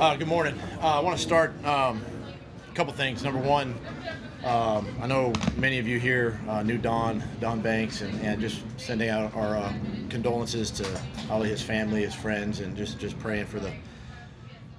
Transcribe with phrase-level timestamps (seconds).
[0.00, 0.58] Uh, good morning.
[0.80, 2.02] Uh, I want to start um,
[2.70, 3.22] a couple things.
[3.22, 3.78] Number one,
[4.44, 8.62] um, I know many of you here uh, knew Don, Don Banks, and, and just
[8.78, 9.70] sending out our uh,
[10.08, 13.68] condolences to all of his family, his friends, and just, just praying for the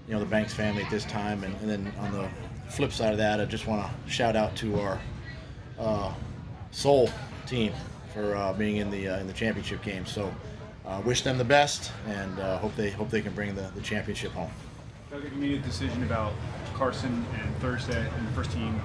[0.07, 1.43] you know the Banks family at this time.
[1.43, 2.27] And, and then on the
[2.71, 4.99] flip side of that, I just want to shout out to our
[5.77, 6.13] uh,
[6.71, 7.11] Soul
[7.45, 7.73] team
[8.11, 10.03] for uh, being in the in the championship game.
[10.03, 10.33] So
[11.05, 14.49] wish them the best, and hope they hope they can bring the, the championship home.
[15.11, 16.31] Doug, you made a decision about
[16.73, 18.81] Carson and Thursday and the first team.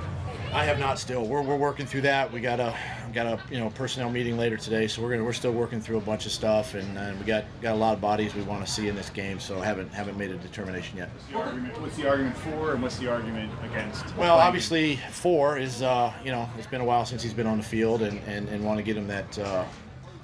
[0.53, 1.25] I have not still.
[1.25, 2.33] We're, we're working through that.
[2.33, 2.77] We got a
[3.15, 5.98] got a you know personnel meeting later today, so we're gonna we're still working through
[5.98, 8.67] a bunch of stuff, and, and we got got a lot of bodies we want
[8.67, 9.39] to see in this game.
[9.39, 11.11] So haven't haven't made a determination yet.
[11.11, 14.17] What's the argument, what's the argument for and what's the argument against?
[14.17, 17.59] Well, obviously four is uh, you know it's been a while since he's been on
[17.59, 19.39] the field, and and, and want to get him that.
[19.39, 19.65] Uh,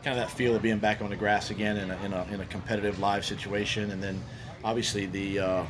[0.03, 2.25] kind of that feel of being back on the grass again in a, in a,
[2.33, 4.21] in a competitive live situation, and then
[4.65, 5.65] obviously the uh,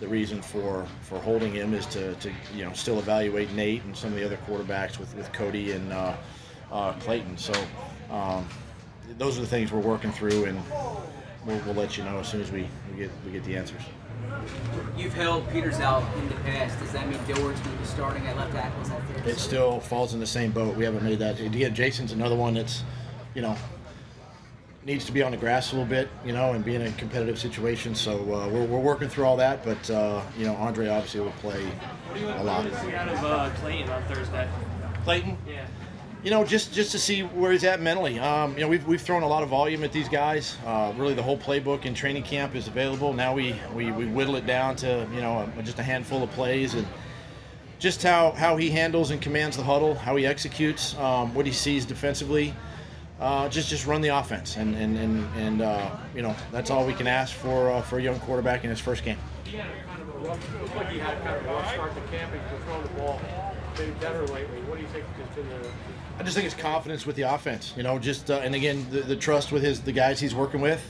[0.00, 3.96] the reason for, for holding him is to, to you know still evaluate Nate and
[3.96, 6.14] some of the other quarterbacks with, with Cody and uh,
[6.72, 7.36] uh, Clayton.
[7.36, 7.52] So
[8.10, 8.48] um,
[9.18, 10.60] those are the things we're working through, and
[11.46, 13.82] we'll, we'll let you know as soon as we, we get we get the answers.
[14.96, 16.78] You've held Peters out in the past.
[16.78, 19.26] Does that mean Dillard's going to be starting at left tackle?
[19.26, 20.76] It still falls in the same boat.
[20.76, 21.40] We haven't made that.
[21.40, 22.84] Again, Jason's another one that's,
[23.34, 23.56] you know,
[24.84, 26.90] needs to be on the grass a little bit, you know, and be in a
[26.92, 27.94] competitive situation.
[27.94, 29.64] So uh, we're, we're working through all that.
[29.64, 31.62] But uh, you know, Andre obviously will play
[32.14, 32.64] a lot.
[32.64, 34.48] What do you see out of uh, Clayton on Thursday?
[35.04, 35.66] Clayton, Yeah.
[36.22, 38.18] you know, just just to see where he's at mentally.
[38.18, 40.56] Um, you know, we've, we've thrown a lot of volume at these guys.
[40.66, 43.12] Uh, really, the whole playbook in training camp is available.
[43.12, 46.74] Now we, we, we whittle it down to you know just a handful of plays
[46.74, 46.86] and
[47.78, 51.52] just how, how he handles and commands the huddle, how he executes, um, what he
[51.52, 52.54] sees defensively.
[53.20, 56.86] Uh, just just run the offense, and and and, and uh, you know that's all
[56.86, 59.18] we can ask for uh, for a young quarterback in his first game.
[66.18, 67.74] I just think it's confidence with the offense.
[67.76, 70.62] You know, just uh, and again the, the trust with his the guys he's working
[70.62, 70.82] with.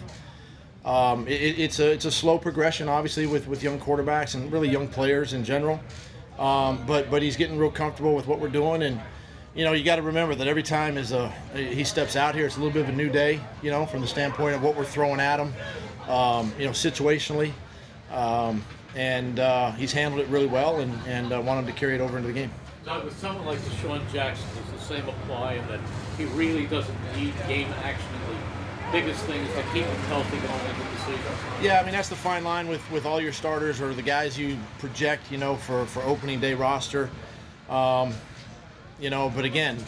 [0.85, 4.69] Um, it, it's a it's a slow progression, obviously, with, with young quarterbacks and really
[4.69, 5.81] young players in general.
[6.39, 9.01] Um, but but he's getting real comfortable with what we're doing, and
[9.55, 12.47] you know you got to remember that every time is a he steps out here,
[12.47, 13.41] it's a little bit of a new day.
[13.63, 15.53] You know, from the standpoint of what we're throwing at him,
[16.09, 17.53] um, you know, situationally,
[18.13, 21.95] um, and uh, he's handled it really well, and and uh, want him to carry
[21.95, 22.51] it over into the game.
[22.85, 25.81] Doug, with someone like DeSean Jackson, does the same apply in that
[26.17, 28.07] he really doesn't need game action?
[28.87, 31.33] The biggest thing is to keep him healthy going into the season.
[31.63, 34.39] Yeah, I mean that's the fine line with, with all your starters or the guys
[34.39, 37.11] you project, you know, for, for opening day roster.
[37.69, 38.15] Um,
[39.01, 39.79] you know, but again,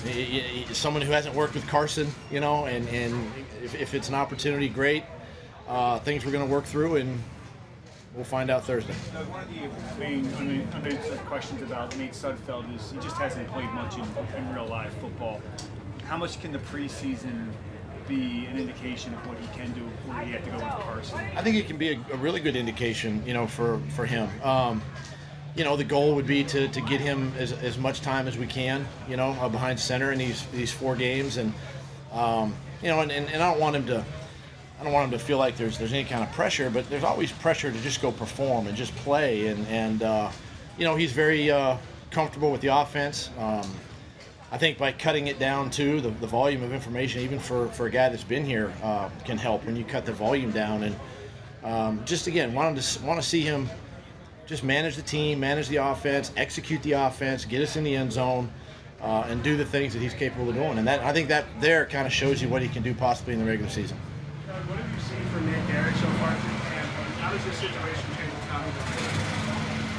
[0.73, 3.31] someone who hasn't worked with Carson, you know, and, and
[3.63, 5.05] if, if it's an opportunity, great.
[5.69, 7.23] Uh, things we're going to work through, and
[8.15, 8.95] we'll find out Thursday.
[9.13, 10.27] Doug, one of the main
[10.75, 14.05] unanswered questions about Nate Sudfeld is he just hasn't played much in,
[14.37, 15.41] in real life football.
[16.05, 17.49] How much can the preseason
[18.09, 21.21] be an indication of what he can do where he had to go with Carson?
[21.37, 24.29] I think it can be a, a really good indication, you know, for for him.
[24.43, 24.83] Um,
[25.55, 28.39] you know, the goal would be to, to get him as, as much time as
[28.39, 31.53] we can, you know, uh, behind center in these these four games, and
[32.13, 34.05] um, you know, and, and, and I don't want him to.
[34.81, 37.05] I don't want him to feel like there's there's any kind of pressure, but there's
[37.05, 40.31] always pressure to just go perform and just play, and and uh,
[40.79, 41.77] you know he's very uh,
[42.11, 43.31] comfortable with the offense.
[43.39, 43.69] Um,
[44.51, 47.87] I think by cutting it down too, the, the volume of information, even for, for
[47.87, 50.83] a guy that's been here, uh, can help when you cut the volume down.
[50.83, 50.97] And
[51.65, 53.71] um, just again, want to want to see him
[54.47, 58.13] just manage the team, manage the offense, execute the offense, get us in the end
[58.13, 58.51] zone,
[59.01, 60.79] uh, and do the things that he's capable of doing.
[60.79, 63.35] And that I think that there kind of shows you what he can do possibly
[63.35, 63.99] in the regular season.
[64.47, 66.89] Doug, what have you seen from Nate Gerry so far through camp?
[67.19, 68.93] How does this situation change with Tommy?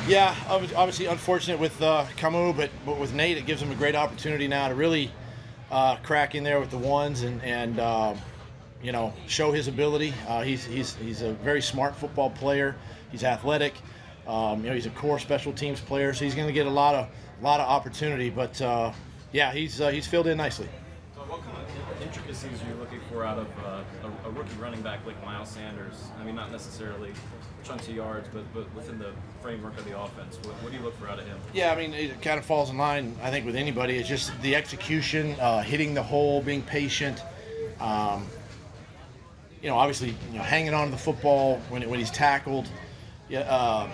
[0.07, 0.35] Yeah,
[0.75, 4.47] obviously unfortunate with uh, Kamu, but but with Nate, it gives him a great opportunity
[4.47, 5.11] now to really
[5.71, 8.17] uh, crack in there with the ones and and um,
[8.81, 10.13] you know show his ability.
[10.27, 12.75] Uh, he's he's he's a very smart football player.
[13.11, 13.73] He's athletic.
[14.27, 16.69] Um, you know, he's a core special teams player, so he's going to get a
[16.69, 17.09] lot of
[17.41, 18.29] lot of opportunity.
[18.29, 18.91] But uh,
[19.31, 20.69] yeah, he's uh, he's filled in nicely.
[21.15, 23.83] So what kind of intricacies are you looking for out of uh,
[24.25, 25.95] a, a rookie running back like Miles Sanders?
[26.19, 27.11] I mean, not necessarily
[27.63, 29.11] chunks of yards, but, but within the
[29.41, 30.37] framework of the offense.
[30.43, 31.37] What, what do you look for out of him?
[31.53, 33.97] Yeah, I mean, it kind of falls in line, I think, with anybody.
[33.97, 37.21] It's just the execution, uh, hitting the hole, being patient.
[37.79, 38.27] Um,
[39.61, 42.67] you know, obviously, you know, hanging on to the football when, when he's tackled.
[43.29, 43.89] Yeah, uh,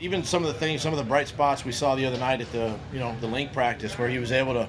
[0.00, 2.40] even some of the things, some of the bright spots we saw the other night
[2.40, 4.68] at the, you know, the Linc practice where he was able to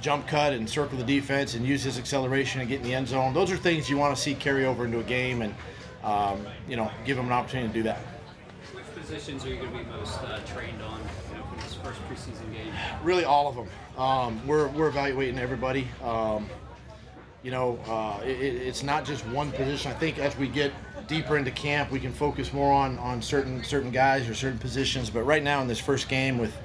[0.00, 3.06] jump cut and circle the defense and use his acceleration and get in the end
[3.06, 3.34] zone.
[3.34, 5.54] Those are things you want to see carry over into a game and,
[6.02, 7.98] um, you know, give him an opportunity to do that.
[8.72, 11.74] Which positions are you going to be most uh, trained on you know, for this
[11.74, 12.72] first preseason game?
[13.04, 13.68] really all of them.
[14.02, 15.86] Um, we're, we're evaluating everybody.
[16.02, 16.48] Um,
[17.42, 19.90] you know, uh, it, it- it's not just one position.
[19.92, 20.72] I think as we get
[21.12, 25.10] deeper into camp, we can focus more on, on certain certain guys or certain positions.
[25.10, 26.56] But right now in this first game, with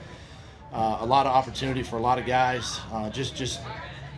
[0.73, 3.59] uh, a lot of opportunity for a lot of guys, uh, just just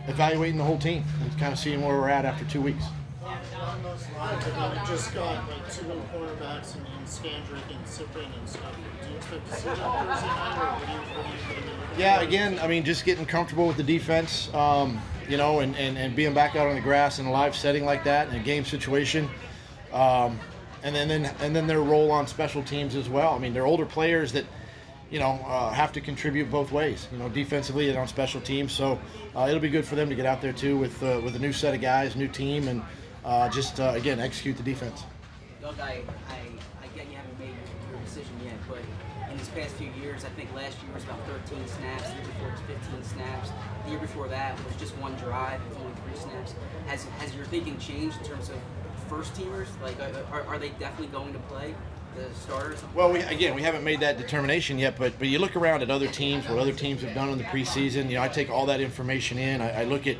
[0.06, 2.84] evaluating the whole team and kind of seeing where we're at after two weeks.
[3.22, 8.30] On those lines, I just got like two new cornerbacks and, and Scandrick and Sipping
[8.38, 8.74] and stuff.
[9.02, 11.36] Do you expect to see that Thursday night, or what do you, what do you,
[11.36, 15.00] what do you looking Yeah, again, I mean, just getting comfortable with the defense, um,
[15.28, 17.84] you know, and, and, and being back out on the grass in a live setting
[17.84, 19.28] like that in a game situation.
[19.92, 20.38] Um,
[20.82, 23.34] and then, then and then their role on special teams as well.
[23.34, 24.44] I mean, they're older players that,
[25.10, 28.72] you know, uh, have to contribute both ways, you know, defensively and on special teams.
[28.72, 28.98] So
[29.36, 31.38] uh, it'll be good for them to get out there too with uh, with a
[31.38, 32.82] new set of guys, new team, and
[33.24, 35.04] uh, just uh, again execute the defense.
[35.60, 36.38] Doug, I, I,
[36.82, 37.54] I get you haven't made
[37.90, 38.78] your decision yet, but
[39.30, 42.24] in these past few years, I think last year was about 13 snaps, the year
[42.24, 43.50] before was 15 snaps,
[43.84, 46.54] the year before that was just one drive, it was only three snaps.
[46.86, 48.56] Has, has your thinking changed in terms of
[49.10, 49.66] first teamers?
[49.82, 51.74] Like, uh, are, are they definitely going to play
[52.16, 52.82] the starters?
[52.94, 55.90] Well, we, again, we haven't made that determination yet, but but you look around at
[55.90, 58.08] other teams, what other teams have done in the preseason.
[58.08, 59.60] You know, I take all that information in.
[59.60, 60.16] I, I look at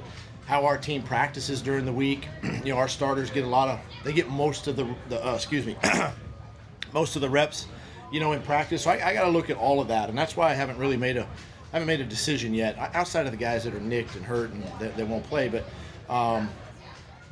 [0.46, 2.26] how our team practices during the week.
[2.42, 5.36] you know, our starters get a lot of, they get most of the, the uh,
[5.36, 5.76] excuse me,
[6.93, 7.66] most of the reps.
[8.12, 8.82] You know, in practice.
[8.82, 10.78] So I, I got to look at all of that, and that's why I haven't
[10.78, 12.76] really made a, I haven't made a decision yet.
[12.93, 15.64] Outside of the guys that are nicked and hurt and that, that won't play, but.
[16.12, 16.50] Um,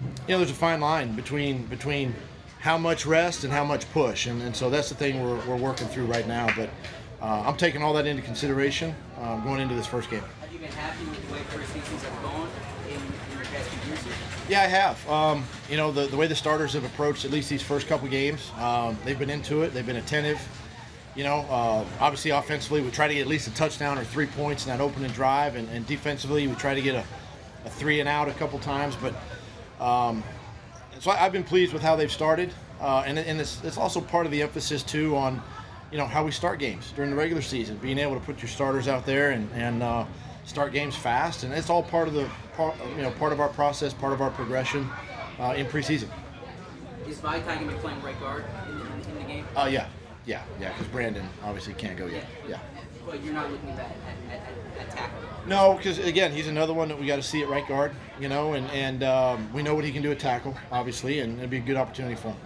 [0.00, 2.14] you know, there's a fine line between between
[2.60, 5.56] how much rest and how much push, and, and so that's the thing we're, we're
[5.56, 6.46] working through right now.
[6.56, 6.70] But
[7.22, 10.22] uh, I'm taking all that into consideration uh, going into this first game.
[10.40, 12.48] Have you been happy with the way preseasons have gone
[12.88, 14.04] in, in your past few years?
[14.48, 15.08] Yeah, I have.
[15.08, 18.08] Um, you know, the, the way the starters have approached at least these first couple
[18.08, 19.74] games, um, they've been into it.
[19.74, 20.40] They've been attentive.
[21.14, 24.26] You know, uh, obviously offensively, we try to get at least a touchdown or three
[24.26, 27.04] points in that opening drive, and, and defensively, we try to get a,
[27.64, 28.94] a three and out a couple times.
[28.96, 29.14] But
[29.80, 30.22] um,
[31.00, 34.00] so I, I've been pleased with how they've started, uh, and, and it's, it's also
[34.00, 35.42] part of the emphasis too on,
[35.90, 38.48] you know, how we start games during the regular season, being able to put your
[38.48, 40.04] starters out there and and uh,
[40.44, 43.48] start games fast, and it's all part of the part, you know, part of our
[43.48, 44.88] process, part of our progression
[45.38, 46.08] uh, in preseason.
[47.06, 49.44] Is Vaitai going to be playing right guard in, in, in the game?
[49.56, 49.88] Uh, yeah,
[50.26, 52.24] yeah, yeah, because Brandon obviously can't go yet.
[52.48, 52.58] Yeah.
[53.08, 53.86] But you're not looking at, at,
[54.30, 55.18] at, at, at tackle.
[55.46, 58.28] No, because again, he's another one that we got to see at right guard, you
[58.28, 61.48] know, and and um, we know what he can do at tackle, obviously, and it'd
[61.48, 62.36] be a good opportunity for him.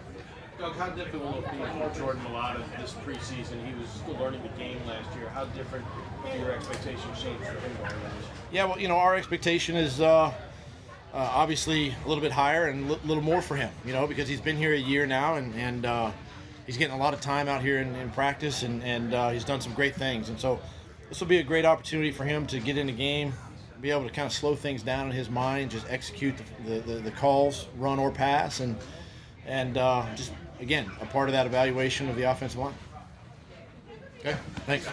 [0.59, 3.67] Doug, how different will it be for Jordan Mailata this preseason?
[3.67, 5.29] He was still learning the game last year.
[5.31, 5.85] How different
[6.31, 8.29] do your expectations change for him going this?
[8.53, 10.32] Yeah, well, you know, our expectation is uh, uh,
[11.12, 14.41] obviously a little bit higher and a little more for him, you know, because he's
[14.41, 16.12] been here a year now and, and uh,
[16.67, 19.44] he's getting a lot of time out here in, in practice and, and uh, he's
[19.44, 20.29] done some great things.
[20.29, 20.61] And so
[21.09, 23.32] this will be a great opportunity for him to get in the game,
[23.81, 26.94] be able to kind of slow things down in his mind, just execute the, the,
[26.94, 28.76] the, calls, run or pass, and,
[29.44, 32.75] and uh, just, again, a part of that evaluation of the offensive line.
[34.20, 34.37] Okay,
[34.67, 34.88] thanks.